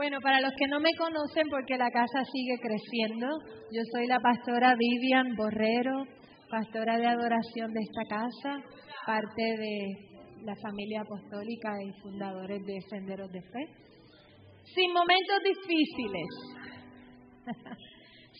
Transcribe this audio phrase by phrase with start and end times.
[0.00, 3.26] Bueno, para los que no me conocen, porque la casa sigue creciendo,
[3.70, 6.04] yo soy la pastora Vivian Borrero,
[6.48, 8.64] pastora de adoración de esta casa,
[9.04, 13.68] parte de la familia apostólica y fundadores de Senderos de Fe.
[14.74, 16.28] Sin momentos difíciles,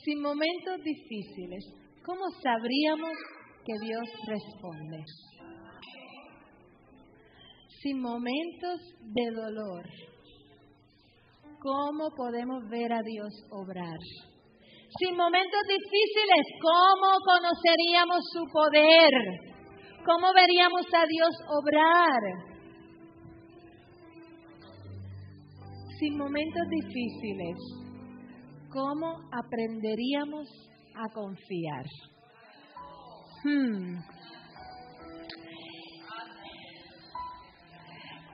[0.03, 1.63] sin momentos difíciles,
[2.03, 3.13] ¿cómo sabríamos
[3.67, 5.05] que Dios responde?
[7.83, 8.81] Sin momentos
[9.13, 9.85] de dolor,
[11.61, 13.99] ¿cómo podemos ver a Dios obrar?
[14.99, 19.13] Sin momentos difíciles, ¿cómo conoceríamos su poder?
[20.05, 22.51] ¿Cómo veríamos a Dios obrar?
[25.99, 27.57] Sin momentos difíciles,
[28.71, 30.49] ¿cómo aprenderíamos
[30.97, 31.85] a confiar?
[33.45, 34.20] Hmm.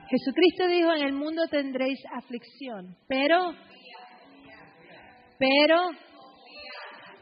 [0.09, 3.51] Jesucristo dijo, en el mundo tendréis aflicción, pero,
[5.37, 5.81] pero,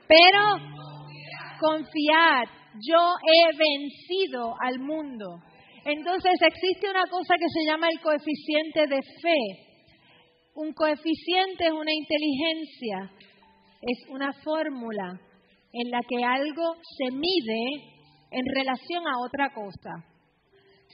[0.07, 0.41] pero,
[1.59, 2.47] confiad,
[2.79, 5.41] yo he vencido al mundo.
[5.85, 9.65] Entonces existe una cosa que se llama el coeficiente de fe.
[10.55, 13.11] Un coeficiente es una inteligencia,
[13.81, 15.19] es una fórmula
[15.73, 17.95] en la que algo se mide
[18.31, 20.14] en relación a otra cosa.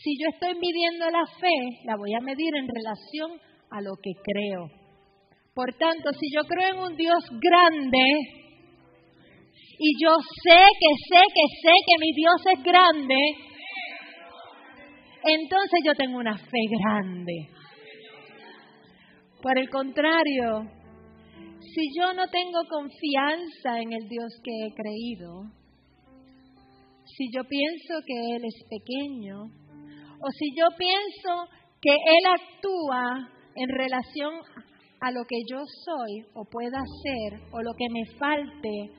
[0.04, 4.12] Si yo estoy midiendo la fe, la voy a medir en relación a lo que
[4.24, 4.66] creo.
[5.54, 8.00] Por tanto, si yo creo en un Dios grande
[9.78, 13.16] y yo sé que sé que sé que mi Dios es grande,
[15.24, 17.50] entonces yo tengo una fe grande.
[19.40, 20.64] Por el contrario,
[21.60, 25.44] si yo no tengo confianza en el Dios que he creído,
[27.06, 29.61] si yo pienso que Él es pequeño,
[30.24, 31.50] o si yo pienso
[31.82, 34.34] que Él actúa en relación
[35.02, 38.92] a lo que yo soy o pueda ser o lo que me falte,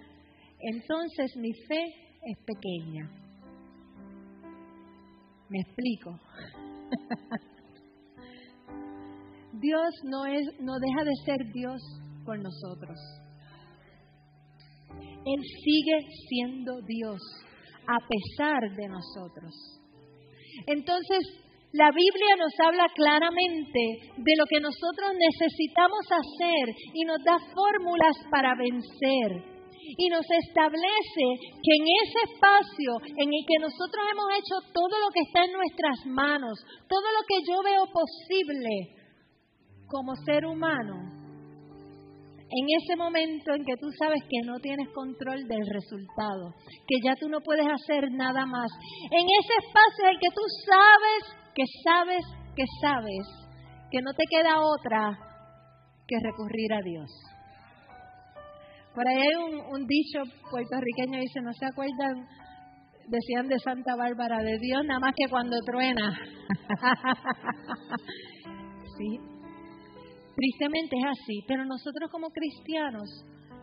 [0.61, 1.85] entonces mi fe
[2.23, 3.09] es pequeña.
[5.49, 6.19] ¿Me explico?
[9.61, 11.81] Dios no, es, no deja de ser Dios
[12.25, 12.99] con nosotros.
[15.25, 17.21] Él sigue siendo Dios
[17.87, 19.82] a pesar de nosotros.
[20.67, 21.43] Entonces,
[21.73, 28.17] la Biblia nos habla claramente de lo que nosotros necesitamos hacer y nos da fórmulas
[28.31, 29.53] para vencer.
[29.97, 31.27] Y nos establece
[31.65, 35.53] que en ese espacio en el que nosotros hemos hecho todo lo que está en
[35.53, 39.03] nuestras manos, todo lo que yo veo posible
[39.89, 41.12] como ser humano,
[42.53, 46.53] en ese momento en que tú sabes que no tienes control del resultado,
[46.87, 48.71] que ya tú no puedes hacer nada más,
[49.11, 52.25] en ese espacio en que tú sabes, que sabes,
[52.55, 53.27] que sabes,
[53.91, 55.19] que no te queda otra
[56.07, 57.11] que recurrir a Dios.
[58.95, 59.35] Por ahí hay
[59.71, 60.21] un, dicho
[60.51, 62.29] puertorriqueño, dice, no se acuerdan,
[63.09, 66.21] decían de Santa Bárbara, de Dios nada más que cuando truena.
[68.99, 69.32] sí,
[70.35, 73.09] Tristemente es así, pero nosotros como cristianos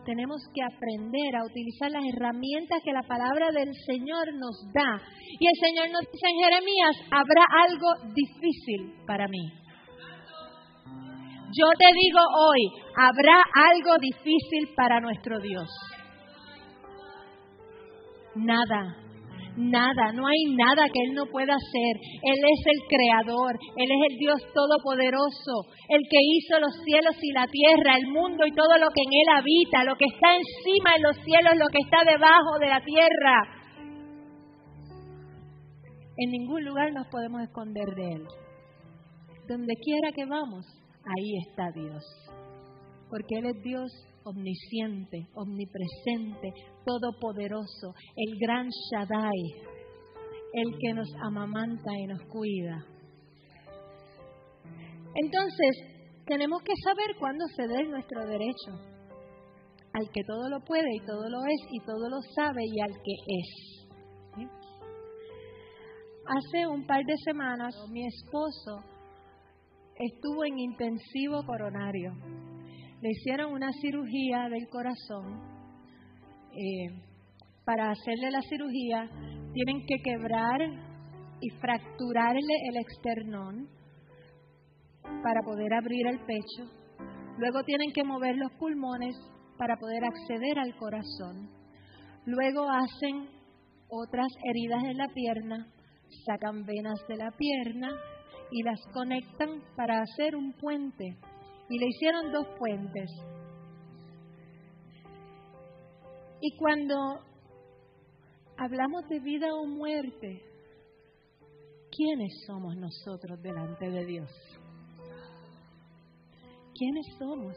[0.04, 5.00] tenemos que aprender a utilizar las herramientas que la palabra del Señor nos da.
[5.38, 9.52] Y el Señor nos dice en Jeremías, habrá algo difícil para mí.
[11.52, 13.42] Yo te digo hoy, habrá
[13.72, 15.68] algo difícil para nuestro Dios.
[18.36, 18.96] Nada,
[19.56, 21.94] nada, no hay nada que Él no pueda hacer.
[22.22, 27.32] Él es el creador, Él es el Dios todopoderoso, el que hizo los cielos y
[27.32, 30.90] la tierra, el mundo y todo lo que en Él habita, lo que está encima
[30.96, 33.60] de los cielos, lo que está debajo de la tierra.
[36.16, 38.24] En ningún lugar nos podemos esconder de Él.
[39.48, 40.66] Donde quiera que vamos,
[41.04, 42.04] ahí está Dios.
[43.08, 43.90] Porque Él es Dios
[44.24, 46.52] omnisciente, omnipresente,
[46.84, 49.42] todopoderoso, el gran Shaddai,
[50.54, 52.84] el que nos amamanta y nos cuida.
[55.14, 55.90] Entonces,
[56.26, 58.90] tenemos que saber cuándo ceder nuestro derecho
[59.92, 62.92] al que todo lo puede y todo lo es y todo lo sabe y al
[62.92, 63.80] que es.
[66.26, 68.84] Hace un par de semanas mi esposo
[69.96, 72.12] estuvo en intensivo coronario
[73.00, 75.40] le hicieron una cirugía del corazón.
[76.52, 76.88] Eh,
[77.64, 79.08] para hacerle la cirugía
[79.54, 80.60] tienen que quebrar
[81.40, 83.68] y fracturarle el externón
[85.02, 86.70] para poder abrir el pecho.
[87.38, 89.16] Luego tienen que mover los pulmones
[89.56, 91.48] para poder acceder al corazón.
[92.26, 93.28] Luego hacen
[93.88, 95.66] otras heridas en la pierna,
[96.26, 97.90] sacan venas de la pierna
[98.50, 101.16] y las conectan para hacer un puente
[101.70, 103.10] y le hicieron dos puentes.
[106.42, 106.96] Y cuando
[108.56, 110.42] hablamos de vida o muerte,
[111.96, 114.30] ¿quiénes somos nosotros delante de Dios?
[116.74, 117.56] ¿Quiénes somos?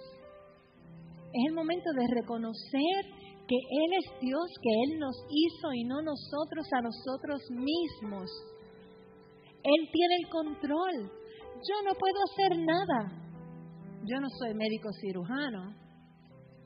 [1.33, 3.05] Es el momento de reconocer
[3.47, 8.29] que Él es Dios, que Él nos hizo y no nosotros a nosotros mismos.
[9.63, 11.11] Él tiene el control.
[11.55, 13.22] Yo no puedo hacer nada.
[14.05, 15.73] Yo no soy médico cirujano.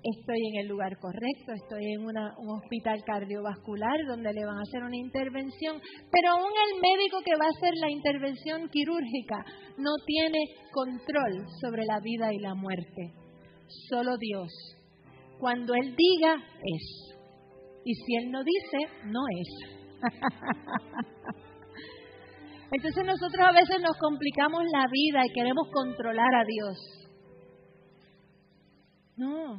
[0.01, 2.17] Estoy en el lugar correcto, estoy en un
[2.49, 5.79] hospital cardiovascular donde le van a hacer una intervención,
[6.11, 9.45] pero aún el médico que va a hacer la intervención quirúrgica
[9.77, 10.39] no tiene
[10.71, 13.13] control sobre la vida y la muerte.
[13.89, 14.51] Solo Dios.
[15.39, 17.15] Cuando Él diga, es.
[17.85, 19.47] Y si Él no dice, no es.
[22.71, 27.06] Entonces nosotros a veces nos complicamos la vida y queremos controlar a Dios.
[29.17, 29.55] No,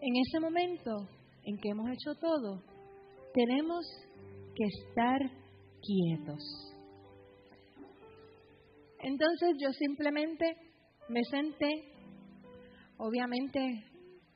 [0.00, 1.08] en ese momento
[1.44, 2.62] en que hemos hecho todo,
[3.32, 3.86] tenemos
[4.56, 5.20] que estar
[5.80, 6.72] quietos.
[8.98, 10.56] Entonces yo simplemente
[11.08, 11.70] me senté,
[12.98, 13.84] obviamente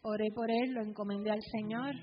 [0.02, 1.94] oré por él, lo encomendé al Señor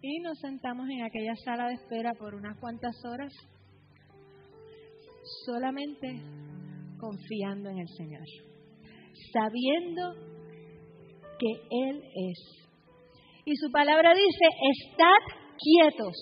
[0.00, 3.32] y nos sentamos en aquella sala de espera por unas cuantas horas
[5.44, 6.06] solamente
[6.98, 8.26] confiando en el Señor,
[9.32, 10.35] sabiendo
[11.38, 12.56] que Él es.
[13.44, 15.22] Y su palabra dice, estad
[15.56, 16.16] quietos,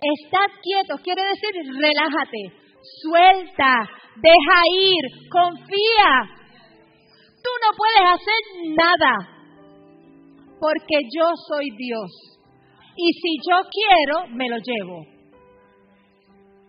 [0.00, 1.50] estad quietos, quiere decir
[1.80, 2.60] relájate,
[3.02, 6.12] suelta, deja ir, confía.
[7.42, 9.12] Tú no puedes hacer nada,
[10.60, 12.10] porque yo soy Dios.
[12.96, 15.06] Y si yo quiero, me lo llevo.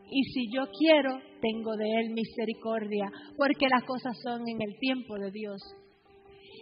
[0.10, 5.16] Y si yo quiero, tengo de Él misericordia, porque las cosas son en el tiempo
[5.16, 5.62] de Dios.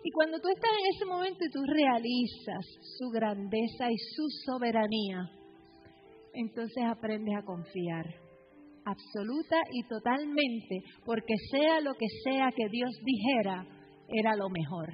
[0.04, 2.66] Y cuando tú estás en ese momento y tú realizas
[2.98, 5.30] su grandeza y su soberanía,
[6.34, 8.06] entonces aprendes a confiar
[8.86, 13.66] absoluta y totalmente, porque sea lo que sea que Dios dijera,
[14.08, 14.90] era lo mejor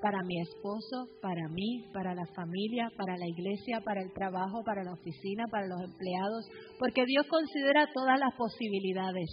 [0.00, 4.84] para mi esposo, para mí, para la familia, para la iglesia, para el trabajo, para
[4.84, 6.48] la oficina, para los empleados,
[6.78, 9.28] porque Dios considera todas las posibilidades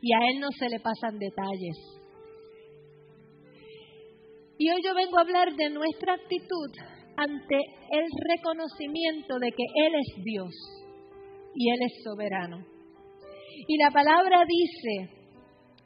[0.00, 2.05] y a Él no se le pasan detalles.
[4.58, 6.70] Y hoy yo vengo a hablar de nuestra actitud
[7.16, 7.56] ante
[7.90, 10.52] el reconocimiento de que Él es Dios
[11.54, 12.64] y Él es soberano.
[13.68, 15.10] Y la palabra dice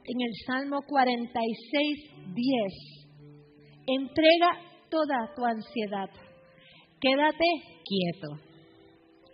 [0.03, 2.73] en el Salmo 46, 10,
[3.87, 6.09] entrega toda tu ansiedad,
[6.99, 7.45] quédate
[7.83, 8.51] quieto.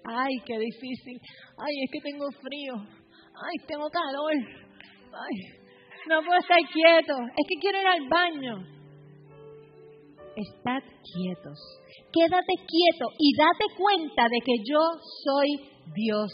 [0.04, 1.19] Ay, qué difícil.
[1.57, 2.75] Ay, es que tengo frío.
[2.75, 4.34] Ay, tengo calor.
[4.34, 5.36] Ay,
[6.07, 7.13] no puedo estar quieto.
[7.36, 8.76] Es que quiero ir al baño
[10.38, 11.60] estad quietos.
[12.13, 14.80] Quédate quieto y date cuenta de que yo
[15.25, 15.50] soy
[15.94, 16.31] Dios.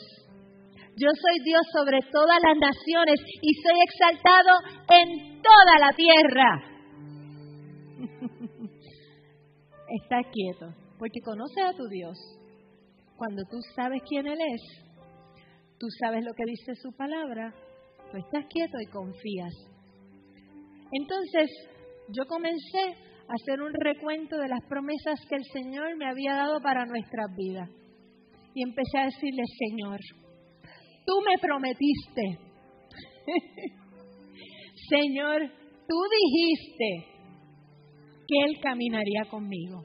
[0.96, 4.60] Yo soy Dios sobre todas las naciones y soy exaltado
[4.90, 6.74] en toda la tierra.
[10.02, 12.18] Estás quieto, porque conoces a tu Dios.
[13.18, 14.62] Cuando tú sabes quién Él es,
[15.80, 17.54] tú sabes lo que dice su palabra,
[18.12, 19.54] tú estás quieto y confías.
[20.92, 21.50] Entonces,
[22.10, 22.96] yo comencé
[23.34, 27.70] hacer un recuento de las promesas que el Señor me había dado para nuestras vidas.
[28.54, 30.00] Y empecé a decirle, Señor,
[31.06, 32.40] tú me prometiste.
[34.90, 35.42] Señor,
[35.88, 37.14] tú dijiste
[38.28, 39.84] que Él caminaría conmigo.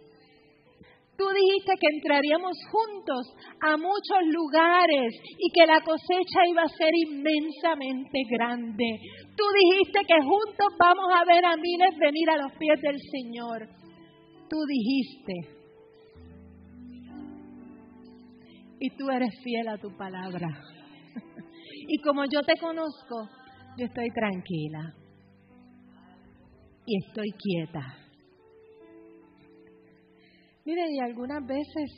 [1.18, 6.94] Tú dijiste que entraríamos juntos a muchos lugares y que la cosecha iba a ser
[6.94, 9.00] inmensamente grande.
[9.36, 13.68] Tú dijiste que juntos vamos a ver a miles venir a los pies del Señor.
[14.48, 15.58] Tú dijiste.
[18.78, 20.46] Y tú eres fiel a tu palabra.
[21.88, 23.28] y como yo te conozco,
[23.76, 24.94] yo estoy tranquila.
[26.86, 28.07] Y estoy quieta
[30.68, 31.88] Mire, y algunas veces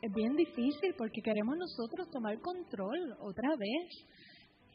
[0.00, 4.08] es bien difícil porque queremos nosotros tomar control otra vez.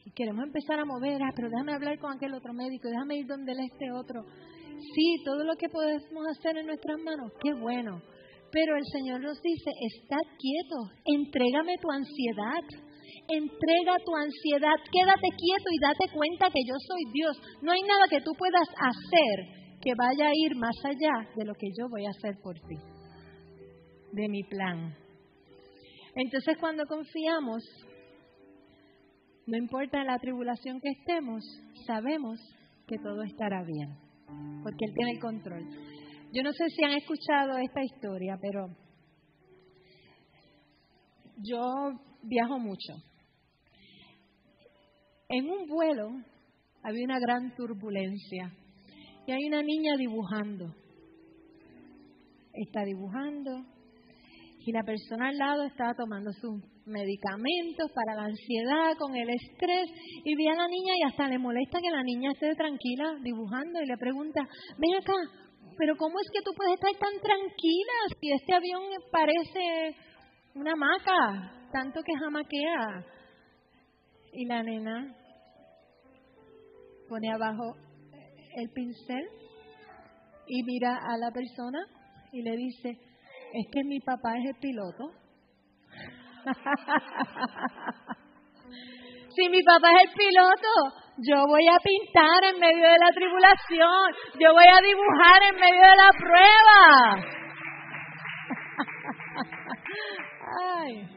[0.05, 3.25] Y queremos empezar a mover, ah, pero déjame hablar con aquel otro médico, déjame ir
[3.25, 4.21] donde este otro.
[4.21, 8.00] Sí, todo lo que podemos hacer en nuestras manos, qué bueno.
[8.51, 12.65] Pero el Señor nos dice, estad quieto, entrégame tu ansiedad,
[13.33, 17.41] entrega tu ansiedad, quédate quieto y date cuenta que yo soy Dios.
[17.63, 21.53] No hay nada que tú puedas hacer que vaya a ir más allá de lo
[21.53, 22.75] que yo voy a hacer por ti,
[24.13, 24.95] de mi plan.
[26.15, 27.63] Entonces cuando confiamos,
[29.45, 31.43] no importa la tribulación que estemos,
[31.85, 32.39] sabemos
[32.87, 33.95] que todo estará bien,
[34.63, 35.63] porque Él tiene el control.
[36.33, 38.65] Yo no sé si han escuchado esta historia, pero
[41.43, 41.61] yo
[42.23, 42.93] viajo mucho.
[45.29, 46.09] En un vuelo
[46.81, 48.51] había una gran turbulencia
[49.27, 50.74] y hay una niña dibujando.
[52.53, 53.65] Está dibujando
[54.65, 59.91] y la persona al lado estaba tomando sus medicamentos para la ansiedad, con el estrés,
[60.24, 63.82] y ve a la niña y hasta le molesta que la niña esté tranquila dibujando
[63.82, 64.41] y le pregunta,
[64.77, 65.13] ven acá,
[65.77, 69.96] pero ¿cómo es que tú puedes estar tan tranquila si este avión parece
[70.55, 73.05] una hamaca, tanto que jamaquea?
[74.34, 75.15] Y la nena
[77.08, 77.84] pone abajo
[78.55, 79.27] el pincel
[80.47, 81.85] y mira a la persona
[82.31, 85.12] y le dice, es que mi papá es el piloto.
[89.35, 90.69] si mi papá es el piloto,
[91.17, 95.81] yo voy a pintar en medio de la tribulación, yo voy a dibujar en medio
[95.81, 97.25] de la prueba.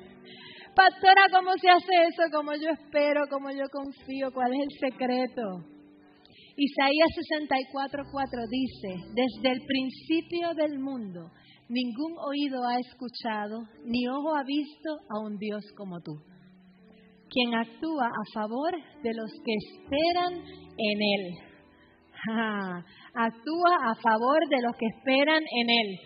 [0.75, 2.23] Pastora, ¿cómo se hace eso?
[2.33, 3.29] ¿Cómo yo espero?
[3.29, 4.33] ¿Cómo yo confío?
[4.33, 5.78] ¿Cuál es el secreto?
[6.61, 11.31] Isaías 64:4 dice, desde el principio del mundo,
[11.69, 16.19] ningún oído ha escuchado, ni ojo ha visto a un Dios como tú,
[17.31, 18.73] quien actúa a favor
[19.05, 21.35] de los que esperan en Él.
[23.15, 25.97] actúa a favor de los que esperan en Él.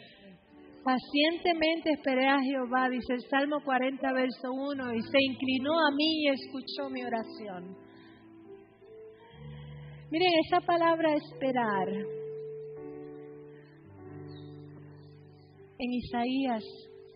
[0.85, 6.25] Pacientemente esperé a Jehová, dice el Salmo 40, verso 1, y se inclinó a mí
[6.25, 7.92] y escuchó mi oración.
[10.12, 11.88] Miren, esa palabra esperar
[15.78, 16.62] en Isaías,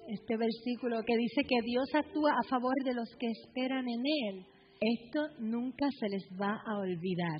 [0.09, 4.47] este versículo que dice que Dios actúa a favor de los que esperan en Él,
[4.81, 7.39] esto nunca se les va a olvidar.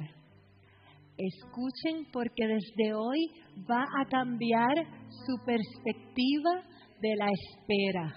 [1.17, 3.27] Escuchen porque desde hoy
[3.67, 4.75] va a cambiar
[5.09, 6.65] su perspectiva
[7.01, 8.15] de la espera.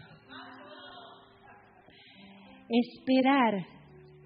[2.68, 3.79] Esperar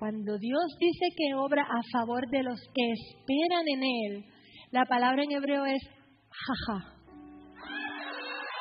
[0.03, 4.25] cuando Dios dice que obra a favor de los que esperan en Él,
[4.71, 5.81] la palabra en hebreo es
[6.29, 6.93] jaja.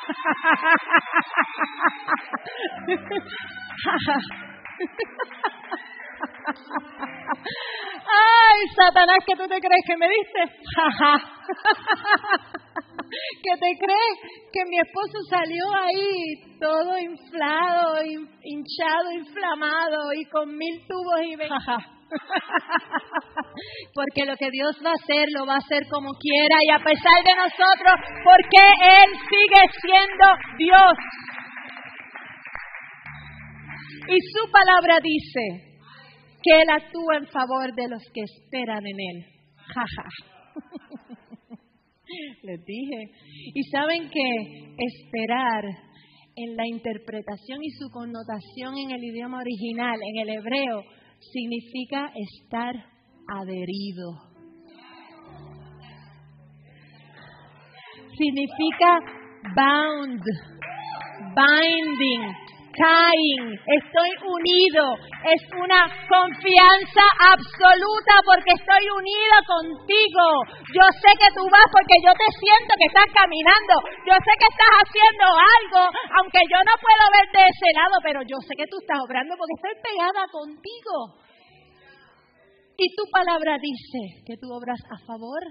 [8.07, 10.47] Ay, Satanás, ¿qué tú te crees que me diste?
[10.77, 11.13] Jaja.
[13.43, 14.17] Que te crees
[14.51, 21.35] que mi esposo salió ahí todo inflado, hinchado, inflamado y con mil tubos y
[23.93, 26.83] porque lo que Dios va a hacer lo va a hacer como quiera y a
[26.83, 28.61] pesar de nosotros, porque
[29.01, 30.25] Él sigue siendo
[30.57, 30.93] Dios.
[34.09, 35.73] Y su palabra dice
[36.43, 39.25] que Él actúa en favor de los que esperan en Él.
[39.73, 40.07] Jaja.
[42.43, 43.11] Les dije.
[43.53, 45.65] Y saben que esperar
[46.35, 50.83] en la interpretación y su connotación en el idioma original, en el hebreo,
[51.31, 52.75] significa estar
[53.27, 54.33] adherido.
[58.17, 58.99] Significa
[59.55, 60.21] bound,
[61.35, 62.42] binding,
[62.73, 64.83] caen, estoy unido,
[65.21, 70.25] es una confianza absoluta porque estoy unida contigo.
[70.73, 73.73] Yo sé que tú vas porque yo te siento que estás caminando,
[74.09, 75.81] yo sé que estás haciendo algo,
[76.17, 79.37] aunque yo no puedo verte de ese lado, pero yo sé que tú estás obrando
[79.37, 80.95] porque estoy pegada contigo.
[82.73, 85.41] Y tu palabra dice que tú obras a favor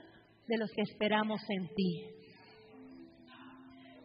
[0.51, 1.93] de los que esperamos en ti.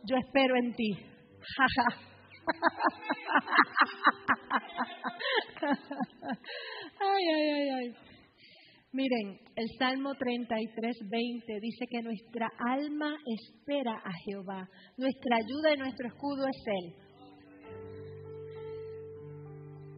[0.06, 0.94] Yo espero en ti.
[1.42, 2.07] Jaja
[7.00, 7.94] ay, ay, ay, ay.
[8.94, 14.68] Miren, el Salmo 33, 20 dice que nuestra alma espera a Jehová.
[14.98, 16.96] Nuestra ayuda y nuestro escudo es Él.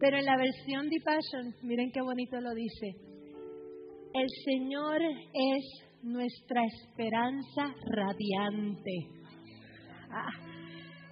[0.00, 2.94] Pero en la versión de Passion, miren qué bonito lo dice.
[4.12, 5.64] El Señor es
[6.02, 9.06] nuestra esperanza radiante.
[10.10, 10.49] Ah,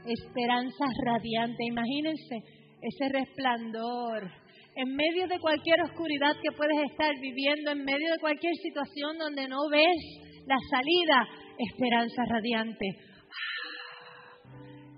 [0.09, 1.65] esperanza radiante.
[1.65, 2.43] Imagínense
[2.81, 4.31] ese resplandor
[4.77, 9.49] en medio de cualquier oscuridad que puedes estar viviendo, en medio de cualquier situación donde
[9.49, 11.27] no ves la salida,
[11.59, 12.87] esperanza radiante.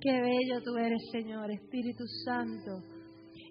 [0.00, 2.83] Qué bello tú eres, Señor, Espíritu Santo.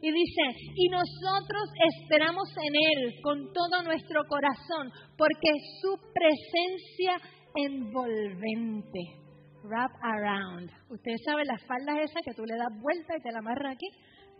[0.01, 0.41] Y dice,
[0.75, 5.51] y nosotros esperamos en Él con todo nuestro corazón, porque
[5.81, 7.19] su presencia
[7.55, 9.28] envolvente
[9.63, 10.69] wrap around.
[10.89, 13.87] Ustedes saben las faldas esas que tú le das vuelta y te la amarras aquí,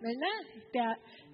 [0.01, 0.38] ¿verdad?
[0.71, 0.79] Te,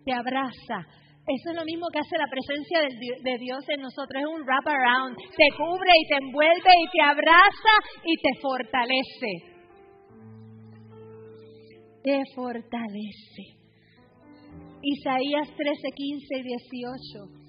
[0.05, 0.87] te abraza,
[1.27, 4.67] Eso es lo mismo que hace la presencia de Dios en nosotros, es un wrap
[4.67, 7.73] around, te cubre y te envuelve y te abraza
[8.05, 9.55] y te fortalece.
[12.03, 13.55] Te fortalece.
[14.83, 17.45] Isaías 13, 15 y 18.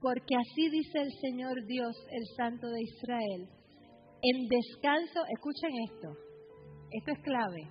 [0.00, 3.57] Porque así dice el Señor Dios, el Santo de Israel.
[4.20, 6.08] En descanso, escuchen esto,
[6.90, 7.62] esto es clave.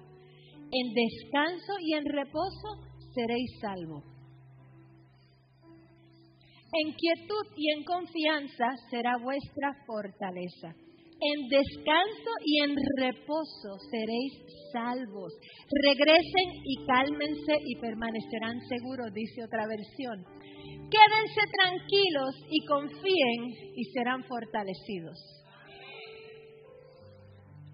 [0.72, 2.70] En descanso y en reposo
[3.14, 4.04] seréis salvos.
[6.72, 10.76] En quietud y en confianza será vuestra fortaleza.
[11.20, 14.34] En descanso y en reposo seréis
[14.72, 15.34] salvos.
[15.84, 20.24] Regresen y cálmense y permanecerán seguros, dice otra versión.
[20.92, 25.37] Quédense tranquilos y confíen y serán fortalecidos.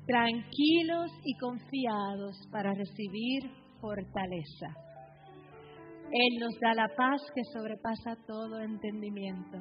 [0.05, 3.43] Tranquilos y confiados para recibir
[3.79, 4.67] fortaleza.
[6.11, 9.57] Él nos da la paz que sobrepasa todo entendimiento.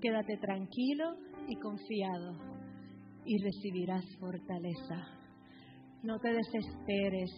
[0.00, 1.14] Quédate tranquilo
[1.46, 2.36] y confiado
[3.24, 5.06] y recibirás fortaleza.
[6.02, 7.30] No te desesperes,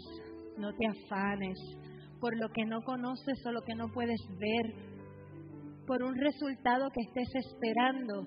[0.57, 1.59] no te afanes
[2.19, 4.75] por lo que no conoces o lo que no puedes ver
[5.87, 8.27] por un resultado que estés esperando.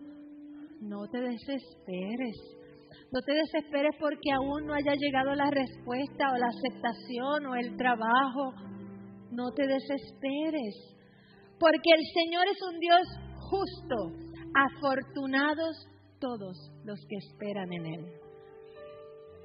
[0.81, 2.35] No te desesperes.
[3.11, 7.77] No te desesperes porque aún no haya llegado la respuesta o la aceptación o el
[7.77, 8.53] trabajo.
[9.31, 10.75] No te desesperes.
[11.59, 13.07] Porque el Señor es un Dios
[13.49, 13.95] justo.
[14.53, 15.87] Afortunados
[16.19, 18.05] todos los que esperan en Él.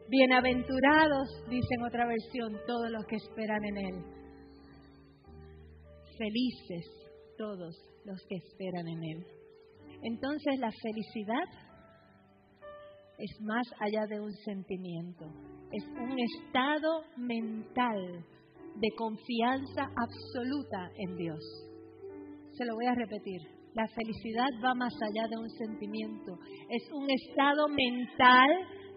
[0.08, 4.04] Bienaventurados, dice en otra versión, todos los que esperan en Él.
[6.18, 7.00] Felices
[7.40, 7.74] todos
[8.04, 9.26] los que esperan en Él.
[10.02, 11.69] Entonces la felicidad
[13.20, 15.26] es más allá de un sentimiento,
[15.72, 18.24] es un estado mental
[18.76, 21.40] de confianza absoluta en Dios.
[22.52, 23.40] Se lo voy a repetir.
[23.74, 28.48] La felicidad va más allá de un sentimiento, es un estado mental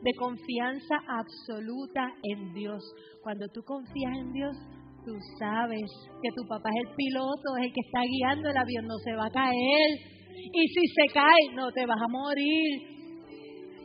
[0.01, 2.81] de confianza absoluta en Dios.
[3.21, 4.57] Cuando tú confías en Dios,
[5.05, 5.83] Tú sabes
[6.21, 9.11] que tu papá es el piloto, es el que está guiando el avión, no se
[9.11, 9.89] va a caer.
[10.31, 12.92] Y si se cae, no te vas a morir.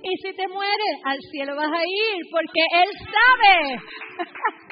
[0.03, 3.83] Y si te mueres, al cielo vas a ir, porque Él sabe.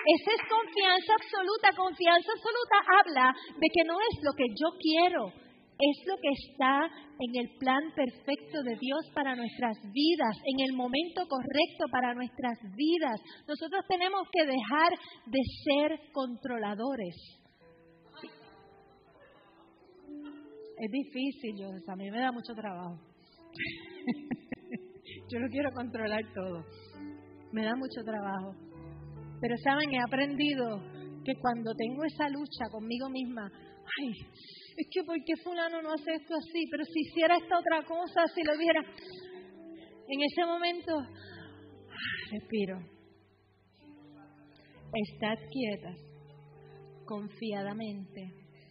[0.00, 1.68] Esa es confianza absoluta.
[1.76, 5.28] Confianza absoluta habla de que no es lo que yo quiero,
[5.78, 10.72] es lo que está en el plan perfecto de Dios para nuestras vidas, en el
[10.72, 13.20] momento correcto para nuestras vidas.
[13.46, 14.90] Nosotros tenemos que dejar
[15.26, 17.14] de ser controladores.
[20.80, 23.09] Es difícil, yo, a mí me da mucho trabajo.
[25.28, 26.64] yo no quiero controlar todo.
[27.52, 28.54] Me da mucho trabajo.
[29.40, 30.82] Pero saben, he aprendido
[31.24, 34.12] que cuando tengo esa lucha conmigo misma, ay,
[34.76, 36.66] es que ¿por qué fulano no hace esto así?
[36.70, 38.82] Pero si hiciera esta otra cosa, si lo dijera...
[40.12, 40.92] En ese momento,
[42.32, 42.80] respiro.
[44.92, 45.96] Estad quietas,
[47.04, 48.20] confiadamente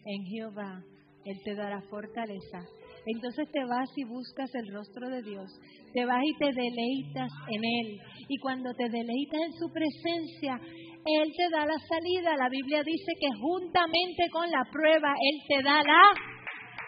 [0.05, 0.83] en Jehová.
[1.23, 2.59] Él te dará fortaleza.
[3.05, 5.49] Entonces te vas y buscas el rostro de Dios.
[5.93, 7.97] Te vas y te deleitas en Él.
[8.27, 10.59] Y cuando te deleitas en su presencia,
[11.05, 12.35] él te da la salida.
[12.35, 16.03] La Biblia dice que juntamente con la prueba, Él te da la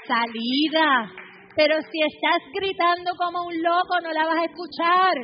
[0.05, 1.11] salida.
[1.55, 5.15] Pero si estás gritando como un loco, no la vas a escuchar.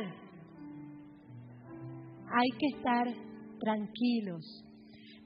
[2.32, 3.06] Hay que estar
[3.60, 4.64] tranquilos.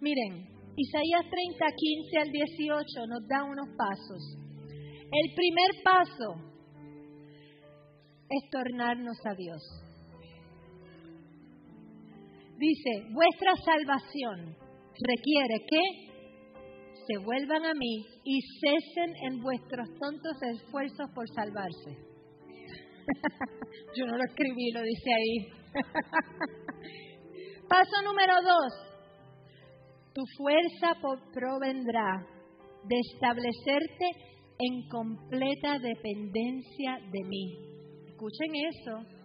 [0.00, 0.46] Miren,
[0.76, 4.41] Isaías 30, 15 al 18 nos da unos pasos.
[5.12, 6.52] El primer paso
[8.30, 9.62] es tornarnos a Dios.
[12.56, 14.56] Dice, vuestra salvación
[15.06, 15.80] requiere que
[17.06, 21.90] se vuelvan a mí y cesen en vuestros tontos esfuerzos por salvarse.
[23.94, 25.46] Yo no lo escribí, lo dice ahí.
[27.68, 28.72] Paso número dos.
[30.14, 30.96] Tu fuerza
[31.34, 32.26] provendrá
[32.84, 34.31] de establecerte
[34.62, 37.58] en completa dependencia de mí.
[38.06, 39.22] Escuchen eso.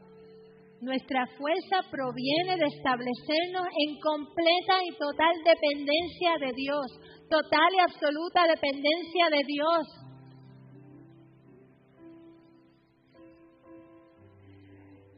[0.81, 6.85] Nuestra fuerza proviene de establecernos en completa y total dependencia de Dios,
[7.29, 10.07] total y absoluta dependencia de Dios.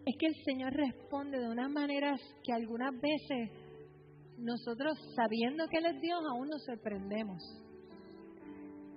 [0.05, 3.51] Es que el Señor responde de unas maneras que algunas veces
[4.37, 7.68] nosotros, sabiendo que Él es Dios, aún nos sorprendemos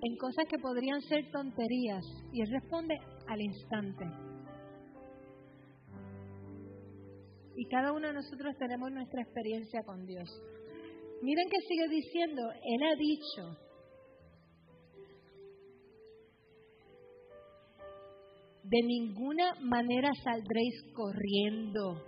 [0.03, 4.05] en cosas que podrían ser tonterías y él responde al instante.
[7.55, 10.29] Y cada uno de nosotros tenemos nuestra experiencia con Dios.
[11.23, 13.57] Miren que sigue diciendo, Él ha dicho,
[18.65, 22.03] de ninguna manera saldréis corriendo.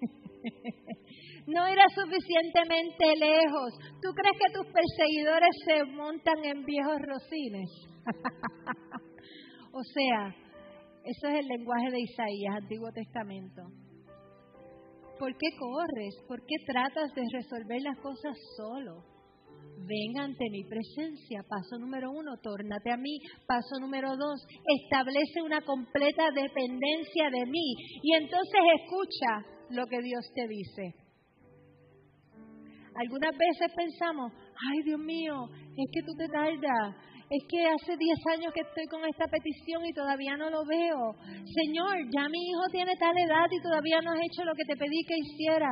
[1.46, 3.78] no irás suficientemente lejos.
[4.02, 7.70] ¿Tú crees que tus perseguidores se montan en viejos rocines?
[9.72, 10.34] o sea,
[11.04, 13.62] eso es el lenguaje de Isaías, Antiguo Testamento.
[15.18, 16.14] ¿Por qué corres?
[16.28, 19.04] ¿Por qué tratas de resolver las cosas solo?
[19.78, 21.42] Ven ante mi presencia.
[21.48, 23.18] Paso número uno, tórnate a mí.
[23.46, 24.44] Paso número dos,
[24.82, 27.74] establece una completa dependencia de mí.
[28.02, 31.05] Y entonces escucha lo que Dios te dice.
[32.98, 34.32] Algunas veces pensamos,
[34.72, 36.96] ay Dios mío, es que tú te tardas,
[37.28, 41.12] es que hace 10 años que estoy con esta petición y todavía no lo veo.
[41.44, 44.76] Señor, ya mi hijo tiene tal edad y todavía no has hecho lo que te
[44.76, 45.70] pedí que hiciera.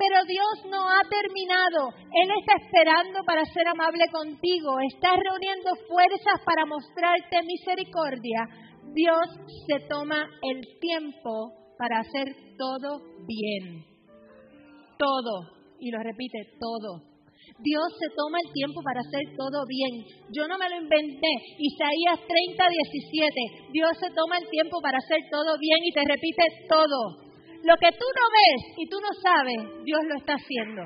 [0.00, 1.92] Pero Dios no ha terminado.
[2.10, 4.80] Él está esperando para ser amable contigo.
[4.80, 8.48] Está reuniendo fuerzas para mostrarte misericordia.
[8.92, 9.22] Dios
[9.68, 13.80] se toma el tiempo para hacer todo bien.
[15.00, 15.56] Todo.
[15.80, 17.08] Y lo repite, todo.
[17.56, 20.04] Dios se toma el tiempo para hacer todo bien.
[20.28, 21.32] Yo no me lo inventé.
[21.56, 23.72] Isaías 30, 17.
[23.72, 27.32] Dios se toma el tiempo para hacer todo bien y te repite todo.
[27.64, 30.82] Lo que tú no ves y tú no sabes, Dios lo está haciendo.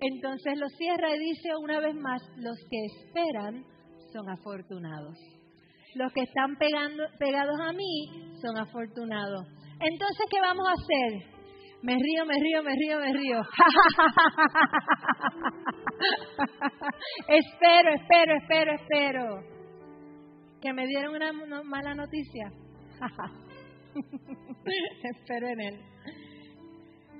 [0.00, 3.71] Entonces lo cierra y dice una vez más, los que esperan
[4.12, 5.18] son afortunados.
[5.94, 8.08] Los que están pegando, pegados a mí
[8.40, 9.46] son afortunados.
[9.80, 11.12] Entonces, ¿qué vamos a hacer?
[11.82, 13.40] Me río, me río, me río, me río.
[17.28, 19.42] espero, espero, espero, espero.
[20.60, 21.32] Que me dieron una
[21.64, 22.52] mala noticia.
[25.02, 25.80] espero en él.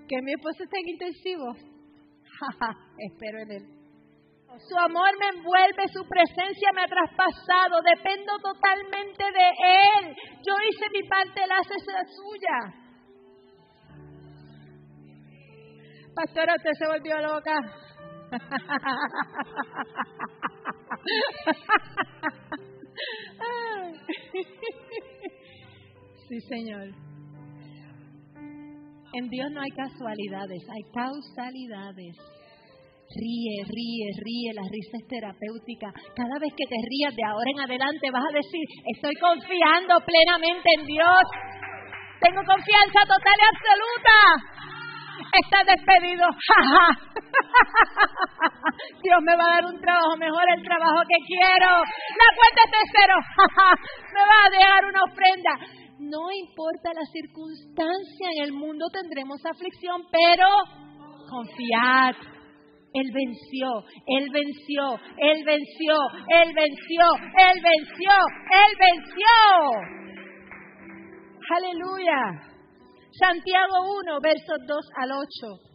[0.08, 1.52] Que mi esposo está en intensivo.
[2.98, 3.81] espero en él.
[4.58, 10.14] Su amor me envuelve, su presencia me ha traspasado, dependo totalmente de Él.
[10.46, 12.74] Yo hice mi parte, Él hace la suya.
[16.14, 17.58] Pastora, usted se volvió loca.
[26.28, 26.88] Sí, Señor.
[29.14, 32.16] En Dios no hay casualidades, hay causalidades.
[33.12, 35.92] Ríe, ríe, ríe, la risa es terapéutica.
[36.16, 38.64] Cada vez que te rías de ahora en adelante vas a decir,
[38.96, 41.24] estoy confiando plenamente en Dios.
[42.24, 44.16] Tengo confianza total y absoluta.
[45.28, 46.24] Estás despedido.
[49.02, 51.84] Dios me va a dar un trabajo mejor, el trabajo que quiero.
[52.16, 53.16] La cuenta es de cero.
[54.16, 55.52] me va a dejar una ofrenda.
[56.00, 60.48] No importa la circunstancia, en el mundo tendremos aflicción, pero
[61.28, 62.31] confiad
[62.94, 63.68] él venció,
[64.06, 65.94] Él venció, Él venció,
[66.28, 67.04] Él venció,
[67.40, 68.14] Él venció,
[68.52, 69.32] Él venció.
[71.56, 72.52] Aleluya.
[73.18, 75.72] Santiago 1, versos 2 al 8.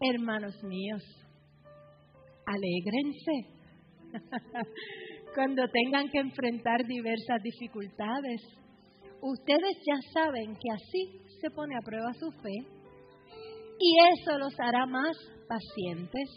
[0.00, 1.02] Hermanos míos,
[2.46, 3.34] alégrense
[5.34, 8.42] cuando tengan que enfrentar diversas dificultades.
[9.22, 12.83] Ustedes ya saben que así se pone a prueba su fe
[13.78, 15.16] y eso los hará más
[15.48, 16.30] pacientes.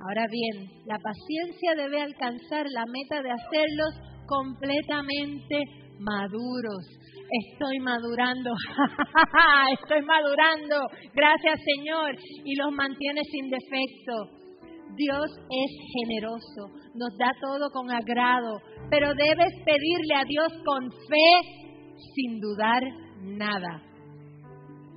[0.00, 3.94] Ahora bien, la paciencia debe alcanzar la meta de hacerlos
[4.26, 5.64] completamente
[5.98, 6.86] maduros.
[7.50, 8.50] Estoy madurando,
[9.82, 10.76] estoy madurando,
[11.14, 14.38] gracias Señor, y los mantiene sin defecto.
[14.96, 21.68] Dios es generoso, nos da todo con agrado, pero debes pedirle a Dios con fe
[22.14, 22.82] sin dudar
[23.20, 23.87] nada.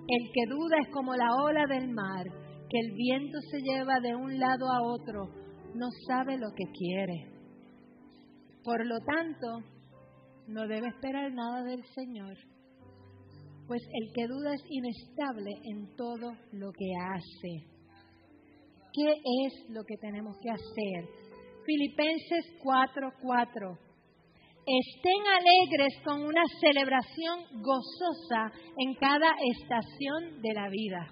[0.07, 2.25] El que duda es como la ola del mar,
[2.69, 5.29] que el viento se lleva de un lado a otro,
[5.75, 7.31] no sabe lo que quiere.
[8.63, 9.47] Por lo tanto,
[10.47, 12.35] no debe esperar nada del Señor,
[13.67, 17.71] pues el que duda es inestable en todo lo que hace.
[18.93, 19.13] ¿Qué
[19.45, 21.07] es lo que tenemos que hacer?
[21.65, 23.90] Filipenses 4:4.
[24.63, 31.07] Estén alegres con una celebración gozosa en cada estación de la vida.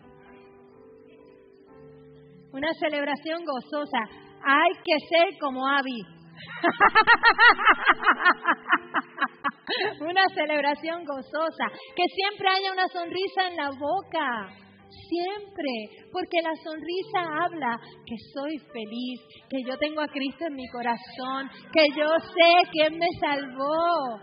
[2.53, 4.01] Una celebración gozosa.
[4.45, 5.99] Hay que ser como Abby.
[10.01, 11.71] una celebración gozosa.
[11.95, 14.68] Que siempre haya una sonrisa en la boca.
[14.89, 20.67] Siempre, porque la sonrisa habla que soy feliz, que yo tengo a Cristo en mi
[20.69, 24.19] corazón, que yo sé quién me salvó.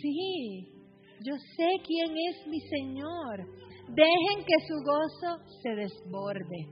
[0.00, 0.68] Sí,
[1.24, 3.46] yo sé quién es mi Señor.
[3.88, 6.68] Dejen que su gozo se desborde.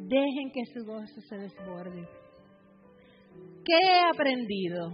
[0.00, 2.06] Dejen que su gozo se desborde.
[3.64, 4.90] ¿Qué he aprendido?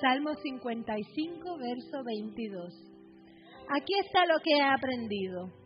[0.00, 2.88] Salmo 55, verso 22.
[3.76, 5.57] Aquí está lo que he aprendido.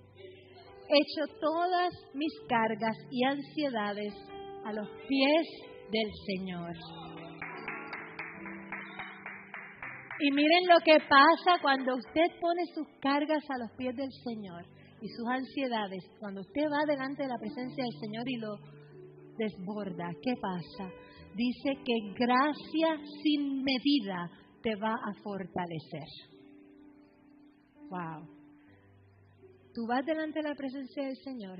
[0.92, 4.12] He hecho todas mis cargas y ansiedades
[4.62, 5.46] a los pies
[5.90, 6.74] del Señor.
[10.20, 14.66] Y miren lo que pasa cuando usted pone sus cargas a los pies del Señor
[15.00, 16.04] y sus ansiedades.
[16.20, 18.56] Cuando usted va delante de la presencia del Señor y lo
[19.38, 20.92] desborda, ¿qué pasa?
[21.34, 24.30] Dice que gracia sin medida
[24.62, 26.06] te va a fortalecer.
[27.88, 28.31] Wow.
[29.74, 31.58] Tú vas delante de la presencia del Señor,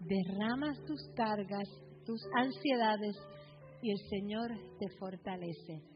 [0.00, 1.68] derramas tus cargas,
[2.06, 3.16] tus ansiedades
[3.82, 5.93] y el Señor te fortalece